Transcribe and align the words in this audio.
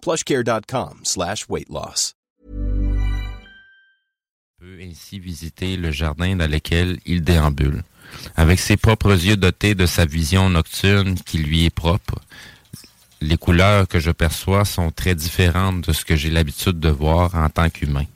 plushcare.com 0.00 1.00
slash 1.04 1.46
weight 1.48 1.68
loss. 1.68 2.14
peut 4.58 4.82
ainsi 4.82 5.20
visiter 5.20 5.76
le 5.76 5.92
jardin 5.92 6.34
dans 6.34 6.50
lequel 6.50 6.98
il 7.06 7.22
déambule. 7.22 7.84
Avec 8.34 8.58
ses 8.58 8.76
propres 8.76 9.12
yeux 9.12 9.36
dotés 9.36 9.76
de 9.76 9.86
sa 9.86 10.04
vision 10.04 10.50
nocturne 10.50 11.14
qui 11.14 11.38
lui 11.38 11.64
est 11.64 11.70
propre, 11.70 12.16
les 13.20 13.36
couleurs 13.36 13.86
que 13.86 14.00
je 14.00 14.10
perçois 14.10 14.64
sont 14.64 14.90
très 14.90 15.14
différentes 15.14 15.86
de 15.86 15.92
ce 15.92 16.04
que 16.04 16.16
j'ai 16.16 16.30
l'habitude 16.30 16.80
de 16.80 16.88
voir 16.88 17.36
en 17.36 17.48
tant 17.48 17.70
qu'humain. 17.70 18.06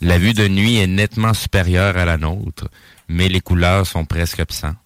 La 0.00 0.18
vue 0.18 0.32
de 0.32 0.48
nuit 0.48 0.76
est 0.76 0.86
nettement 0.88 1.34
supérieure 1.34 1.96
à 1.96 2.04
la 2.04 2.16
nôtre, 2.16 2.68
mais 3.08 3.28
les 3.28 3.40
couleurs 3.40 3.86
sont 3.86 4.04
presque 4.04 4.40
absentes. 4.40 4.76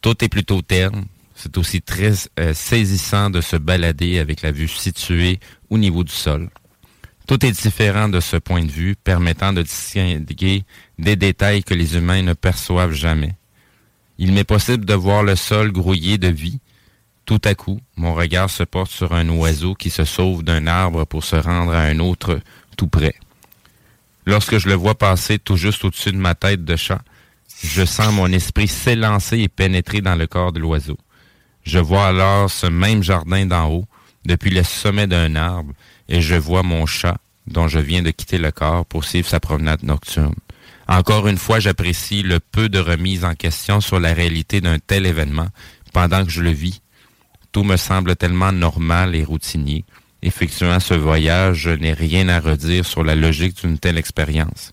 Tout 0.00 0.24
est 0.24 0.28
plutôt 0.28 0.62
terne. 0.62 1.04
C'est 1.38 1.58
aussi 1.58 1.82
très 1.82 2.12
euh, 2.40 2.54
saisissant 2.54 3.28
de 3.28 3.42
se 3.42 3.56
balader 3.56 4.18
avec 4.18 4.40
la 4.40 4.52
vue 4.52 4.68
située 4.68 5.38
au 5.68 5.76
niveau 5.76 6.02
du 6.02 6.12
sol. 6.12 6.48
Tout 7.26 7.44
est 7.44 7.52
différent 7.52 8.08
de 8.08 8.20
ce 8.20 8.36
point 8.36 8.64
de 8.64 8.70
vue, 8.70 8.96
permettant 8.96 9.52
de 9.52 9.60
distinguer 9.60 10.64
des 10.98 11.16
détails 11.16 11.62
que 11.62 11.74
les 11.74 11.96
humains 11.96 12.22
ne 12.22 12.32
perçoivent 12.32 12.94
jamais. 12.94 13.34
Il 14.16 14.32
m'est 14.32 14.44
possible 14.44 14.86
de 14.86 14.94
voir 14.94 15.22
le 15.22 15.36
sol 15.36 15.72
grouillé 15.72 16.16
de 16.16 16.28
vie. 16.28 16.60
Tout 17.26 17.40
à 17.44 17.54
coup, 17.54 17.80
mon 17.96 18.14
regard 18.14 18.48
se 18.48 18.62
porte 18.62 18.90
sur 18.90 19.12
un 19.12 19.28
oiseau 19.28 19.74
qui 19.74 19.90
se 19.90 20.04
sauve 20.04 20.42
d'un 20.42 20.66
arbre 20.66 21.04
pour 21.04 21.22
se 21.22 21.36
rendre 21.36 21.72
à 21.72 21.82
un 21.82 21.98
autre 21.98 22.40
tout 22.78 22.88
près. 22.88 23.14
Lorsque 24.24 24.56
je 24.56 24.68
le 24.68 24.74
vois 24.74 24.96
passer 24.96 25.38
tout 25.38 25.56
juste 25.56 25.84
au-dessus 25.84 26.12
de 26.12 26.16
ma 26.16 26.34
tête 26.34 26.64
de 26.64 26.76
chat, 26.76 27.02
je 27.62 27.84
sens 27.84 28.14
mon 28.14 28.32
esprit 28.32 28.68
s'élancer 28.68 29.40
et 29.40 29.48
pénétrer 29.48 30.00
dans 30.00 30.16
le 30.16 30.26
corps 30.26 30.52
de 30.52 30.60
l'oiseau. 30.60 30.96
Je 31.66 31.80
vois 31.80 32.06
alors 32.06 32.48
ce 32.48 32.66
même 32.66 33.02
jardin 33.02 33.44
d'en 33.44 33.68
haut, 33.68 33.84
depuis 34.24 34.50
le 34.50 34.62
sommet 34.62 35.08
d'un 35.08 35.34
arbre, 35.34 35.72
et 36.08 36.20
je 36.20 36.36
vois 36.36 36.62
mon 36.62 36.86
chat, 36.86 37.18
dont 37.48 37.66
je 37.66 37.80
viens 37.80 38.02
de 38.02 38.12
quitter 38.12 38.38
le 38.38 38.52
corps 38.52 38.86
pour 38.86 39.04
suivre 39.04 39.28
sa 39.28 39.40
promenade 39.40 39.82
nocturne. 39.82 40.34
Encore 40.86 41.26
une 41.26 41.38
fois, 41.38 41.58
j'apprécie 41.58 42.22
le 42.22 42.38
peu 42.38 42.68
de 42.68 42.78
remise 42.78 43.24
en 43.24 43.34
question 43.34 43.80
sur 43.80 43.98
la 43.98 44.12
réalité 44.12 44.60
d'un 44.60 44.78
tel 44.78 45.06
événement 45.06 45.48
pendant 45.92 46.24
que 46.24 46.30
je 46.30 46.40
le 46.40 46.50
vis. 46.50 46.82
Tout 47.50 47.64
me 47.64 47.76
semble 47.76 48.14
tellement 48.14 48.52
normal 48.52 49.16
et 49.16 49.24
routinier. 49.24 49.84
Effectuant 50.22 50.78
ce 50.78 50.94
voyage, 50.94 51.56
je 51.56 51.70
n'ai 51.70 51.92
rien 51.92 52.28
à 52.28 52.38
redire 52.38 52.86
sur 52.86 53.02
la 53.02 53.16
logique 53.16 53.60
d'une 53.60 53.78
telle 53.78 53.98
expérience. 53.98 54.72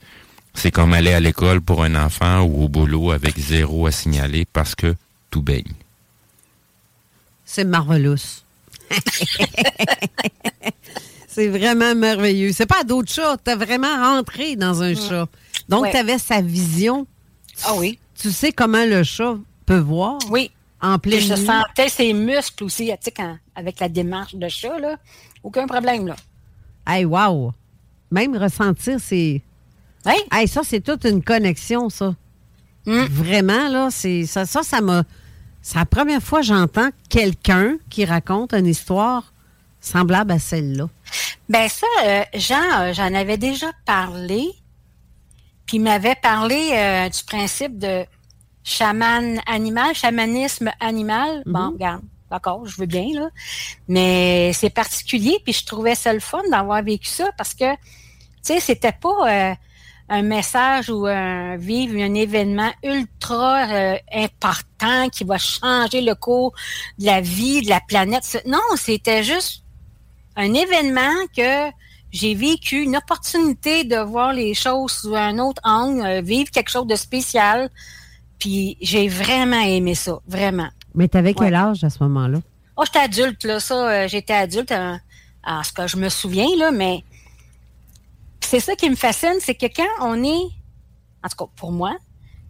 C'est 0.54 0.72
comme 0.72 0.94
aller 0.94 1.14
à 1.14 1.20
l'école 1.20 1.62
pour 1.62 1.84
un 1.84 1.96
enfant 1.96 2.42
ou 2.42 2.66
au 2.66 2.70
boulot 2.70 3.12
avec 3.12 3.40
zéro 3.40 3.88
à 3.88 3.92
signaler 3.92 4.46
parce 4.46 4.76
que 4.76 4.96
tout 5.32 5.42
baigne. 5.42 5.74
C'est 7.46 7.64
marvelous. 7.66 8.42
c'est 11.28 11.48
vraiment 11.48 11.96
merveilleux. 11.96 12.52
C'est 12.54 12.66
pas 12.66 12.84
d'autres 12.84 13.12
chats. 13.12 13.38
T'as 13.44 13.56
vraiment 13.56 13.96
rentré 14.16 14.56
dans 14.56 14.82
un 14.84 14.94
chat. 14.96 15.28
Donc, 15.70 15.84
Ouais. 15.84 15.92
tu 15.92 15.98
avais 15.98 16.18
sa 16.18 16.42
vision. 16.42 17.08
Ah 17.66 17.74
oui. 17.76 18.00
Tu 18.20 18.32
sais 18.32 18.52
comment 18.52 18.86
le 18.86 19.04
chat 19.04 19.36
peut 19.66 19.80
voir 19.80 20.20
Oui. 20.30 20.52
en 20.82 21.00
pleine 21.00 21.20
je 21.20 21.34
nuit. 21.34 21.46
sentais 21.46 21.90
ses 21.90 22.14
muscles 22.14 22.64
aussi, 22.64 22.88
tu 22.88 22.94
sais, 23.02 23.12
quand- 23.12 23.38
avec 23.56 23.80
la 23.80 23.90
démarche 23.90 24.36
de 24.36 24.48
chat, 24.48 24.80
là. 24.80 24.98
Aucun 25.44 25.68
problème, 25.68 26.08
là. 26.08 26.16
Hey, 26.88 27.06
wow! 27.06 27.54
Même 28.12 28.36
ressentir, 28.38 28.98
c'est. 29.00 29.42
Oui. 30.06 30.14
Hey, 30.32 30.48
ça, 30.48 30.62
c'est 30.64 30.82
toute 30.82 31.06
une 31.06 31.24
connexion, 31.24 31.90
ça. 31.90 32.14
Mm. 32.86 33.06
Vraiment, 33.10 33.70
là, 33.70 33.88
c'est 33.90 34.26
ça, 34.26 34.46
ça, 34.46 34.62
ça 34.64 34.82
m'a. 34.82 35.04
C'est 35.64 35.80
la 35.80 35.86
première 35.86 36.22
fois 36.22 36.42
que 36.42 36.46
j'entends 36.46 36.90
quelqu'un 37.10 37.78
qui 37.90 38.04
raconte 38.04 38.54
une 38.54 38.68
histoire 38.68 39.34
semblable 39.80 40.34
à 40.34 40.40
celle-là. 40.40 40.90
Ben 41.48 41.70
ça, 41.70 41.88
euh, 42.04 42.24
Jean, 42.34 42.82
euh, 42.82 42.94
j'en 42.94 43.14
avais 43.14 43.38
déjà 43.38 43.72
parlé. 43.86 44.52
Puis 45.66 45.78
il 45.78 45.82
m'avait 45.82 46.16
parlé 46.16 46.72
euh, 46.74 47.08
du 47.08 47.24
principe 47.24 47.80
de 47.80 48.06
chaman 48.66 49.40
animal, 49.48 49.96
chamanisme 49.96 50.70
animal. 50.82 51.44
Bon, 51.46 51.72
regarde, 51.72 52.02
d'accord, 52.30 52.66
je 52.66 52.76
veux 52.78 52.86
bien, 52.86 53.08
là. 53.14 53.30
Mais 53.88 54.52
c'est 54.54 54.70
particulier, 54.70 55.40
puis 55.46 55.54
je 55.54 55.66
trouvais 55.66 55.96
ça 55.96 56.14
le 56.14 56.20
fun 56.20 56.42
d'avoir 56.52 56.84
vécu 56.84 57.08
ça 57.08 57.30
parce 57.38 57.54
que, 57.54 57.74
tu 57.74 57.80
sais, 58.42 58.60
c'était 58.60 58.92
pas 58.92 59.52
euh, 59.52 59.56
un 60.14 60.22
message 60.22 60.90
ou 60.92 61.08
un 61.08 61.58
vivre 61.58 61.96
un 62.00 62.14
événement 62.14 62.72
ultra 62.84 63.66
euh, 63.68 63.98
important 64.14 65.10
qui 65.12 65.24
va 65.24 65.38
changer 65.40 66.02
le 66.02 66.14
cours 66.14 66.54
de 67.00 67.06
la 67.06 67.20
vie, 67.20 67.62
de 67.64 67.70
la 67.70 67.82
planète. 67.88 68.44
Non, 68.46 68.60
c'était 68.76 69.24
juste 69.24 69.64
un 70.36 70.54
événement 70.54 71.16
que 71.36 71.72
j'ai 72.12 72.36
vécu, 72.36 72.84
une 72.84 72.96
opportunité 72.96 73.86
de 73.86 73.98
voir 73.98 74.34
les 74.34 74.54
choses 74.54 74.92
sous 74.92 75.16
un 75.16 75.40
autre 75.40 75.62
angle, 75.64 76.06
euh, 76.06 76.22
vivre 76.22 76.52
quelque 76.52 76.70
chose 76.70 76.86
de 76.88 76.96
spécial. 76.96 77.70
Puis 78.38 78.78
j'ai 78.82 79.08
vraiment 79.08 79.62
aimé 79.62 79.96
ça, 79.96 80.20
vraiment. 80.28 80.70
Mais 80.94 81.08
t'avais 81.08 81.34
quel 81.34 81.54
Ouais. 81.54 81.60
âge 81.60 81.84
à 81.84 81.90
ce 81.90 82.04
moment-là? 82.04 82.40
Oh, 82.78 82.84
j'étais 82.86 83.00
adulte, 83.00 83.44
là, 83.46 83.60
ça, 83.60 83.90
euh, 83.90 84.08
j'étais 84.08 84.34
adulte, 84.34 84.72
euh, 84.72 84.96
à 85.44 85.64
ce 85.64 85.72
que 85.74 85.88
je 85.88 85.98
me 85.98 86.10
souviens, 86.10 86.50
là, 86.58 86.72
mais 86.72 87.04
c'est 88.54 88.60
ça 88.60 88.76
qui 88.76 88.88
me 88.88 88.96
fascine, 88.96 89.40
c'est 89.40 89.56
que 89.56 89.66
quand 89.66 89.90
on 90.00 90.24
est, 90.24 90.46
en 91.24 91.28
tout 91.28 91.38
cas 91.40 91.52
pour 91.56 91.72
moi, 91.72 91.98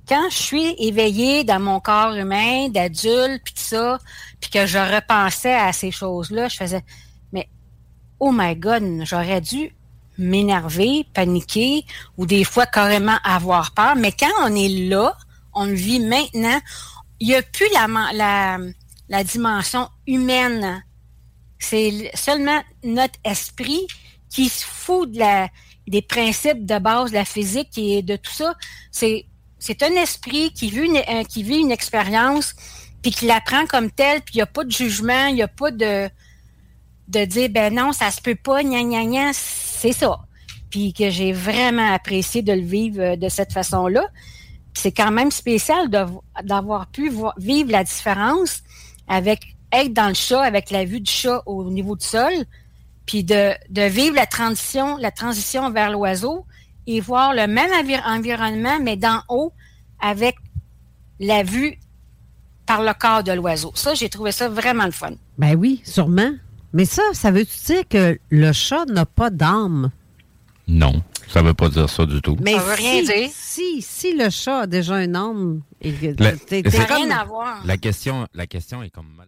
quand 0.06 0.30
je 0.30 0.36
suis 0.36 0.76
éveillée 0.78 1.46
dans 1.46 1.62
mon 1.62 1.80
corps 1.80 2.14
humain, 2.14 2.68
d'adulte, 2.68 3.42
puis 3.46 3.54
ça, 3.56 4.00
puis 4.42 4.50
que 4.50 4.66
je 4.66 4.80
repensais 4.80 5.54
à 5.54 5.72
ces 5.72 5.92
choses-là, 5.92 6.50
je 6.50 6.58
faisais, 6.58 6.84
mais 7.32 7.48
oh 8.20 8.34
my 8.34 8.54
God, 8.54 8.84
j'aurais 9.06 9.40
dû 9.40 9.74
m'énerver, 10.18 11.08
paniquer, 11.14 11.86
ou 12.18 12.26
des 12.26 12.44
fois 12.44 12.66
carrément 12.66 13.18
avoir 13.24 13.74
peur. 13.74 13.96
Mais 13.96 14.12
quand 14.12 14.34
on 14.42 14.54
est 14.54 14.90
là, 14.90 15.16
on 15.54 15.64
le 15.64 15.74
vit 15.74 16.02
maintenant, 16.02 16.60
il 17.22 17.30
n'y 17.30 17.36
a 17.36 17.42
plus 17.42 17.68
la, 17.72 18.58
la 19.08 19.24
dimension 19.24 19.88
humaine. 20.06 20.84
C'est 21.60 22.12
seulement 22.14 22.62
notre 22.84 23.18
esprit 23.24 23.88
qui 24.30 24.50
se 24.50 24.66
fout 24.66 25.10
de 25.10 25.20
la, 25.20 25.48
des 25.88 26.02
principes 26.02 26.66
de 26.66 26.80
base 26.80 27.12
de 27.12 27.16
la 27.16 27.26
physique 27.26 27.78
et 27.78 28.02
de 28.02 28.16
tout 28.16 28.32
ça. 28.32 28.56
C'est, 28.92 29.26
c'est 29.60 29.84
un 29.84 29.92
esprit 29.92 30.52
qui 30.54 30.70
vit 30.70 30.86
une, 30.86 30.98
euh, 30.98 31.24
qui 31.24 31.44
vit 31.44 31.60
une 31.60 31.72
expérience, 31.72 32.54
puis 33.02 33.12
qui 33.12 33.26
l'apprend 33.26 33.66
comme 33.66 33.92
telle, 33.92 34.22
puis 34.22 34.36
il 34.36 34.38
n'y 34.38 34.44
a 34.44 34.48
pas 34.48 34.64
de 34.64 34.72
jugement, 34.72 35.28
il 35.28 35.36
n'y 35.36 35.42
a 35.42 35.48
pas 35.48 35.72
de, 35.72 36.10
de 37.08 37.26
dire, 37.26 37.50
ben 37.50 37.74
non, 37.74 37.92
ça 37.92 38.12
se 38.12 38.22
peut 38.22 38.36
pas, 38.36 38.64
gna 38.64 38.82
gna 38.84 39.06
gna, 39.06 39.32
c'est 39.34 39.92
ça. 39.92 40.20
Puis 40.70 40.94
que 40.94 41.10
j'ai 41.10 41.34
vraiment 41.34 41.94
apprécié 41.94 42.42
de 42.42 42.54
le 42.54 42.62
vivre 42.62 43.02
euh, 43.02 43.16
de 43.16 43.30
cette 43.30 43.52
façon-là. 43.52 44.08
C'est 44.74 44.92
quand 44.92 45.12
même 45.12 45.30
spécial 45.30 45.90
d'avoir 46.44 46.88
pu 46.88 47.12
vivre 47.38 47.72
la 47.72 47.84
différence 47.84 48.64
avec 49.08 49.56
être 49.72 49.94
dans 49.94 50.08
le 50.08 50.16
chat, 50.16 50.42
avec 50.42 50.72
la 50.72 50.84
vue 50.84 51.00
du 51.00 51.12
chat 51.12 51.44
au 51.46 51.70
niveau 51.70 51.96
du 51.96 52.06
sol, 52.06 52.34
puis 53.06 53.24
de, 53.24 53.52
de 53.70 53.82
vivre 53.84 54.16
la 54.16 54.26
transition, 54.26 54.98
la 54.98 55.12
transition 55.12 55.70
vers 55.72 55.92
l'oiseau 55.92 56.46
et 56.88 57.00
voir 57.00 57.34
le 57.34 57.48
même 57.48 57.72
envir- 57.72 58.04
environnement, 58.06 58.80
mais 58.82 58.96
d'en 58.98 59.22
haut, 59.30 59.54
avec 60.02 60.36
la 61.20 61.44
vue 61.44 61.78
par 62.66 62.82
le 62.82 62.94
corps 62.98 63.24
de 63.24 63.32
l'oiseau. 63.34 63.72
Ça, 63.76 63.94
j'ai 63.94 64.10
trouvé 64.10 64.32
ça 64.32 64.50
vraiment 64.50 64.86
le 64.86 64.92
fun. 64.92 65.12
Ben 65.38 65.56
oui, 65.56 65.82
sûrement. 65.86 66.32
Mais 66.74 66.86
ça, 66.86 67.04
ça 67.14 67.30
veut-tu 67.32 67.58
dire 67.74 67.88
que 67.88 68.18
le 68.30 68.52
chat 68.54 68.86
n'a 68.86 69.06
pas 69.06 69.30
d'âme? 69.30 69.92
Non, 70.68 71.04
ça 71.28 71.42
veut 71.42 71.54
pas 71.54 71.68
dire 71.70 71.90
ça 71.90 72.06
du 72.06 72.22
tout. 72.22 72.38
Mais 72.42 72.54
Ça 72.54 72.60
veut 72.64 72.76
si, 72.78 72.82
rien 72.82 73.04
dire. 73.04 73.30
Si, 73.34 73.82
si 73.82 74.18
le 74.18 74.30
chat 74.30 74.60
a 74.62 74.68
déjà 74.68 74.96
un 74.96 75.14
âme, 75.14 75.62
et 75.82 75.92
que 75.92 76.24
La- 76.24 76.32
c'est 76.48 76.64
comme- 76.64 76.74
rien 76.98 77.12
à 77.12 77.26
voir. 77.26 77.62
La 77.66 77.78
question, 77.78 78.28
la 78.34 78.48
question 78.48 78.82
est 78.82 78.90
comme 78.90 79.10
mal. 79.16 79.28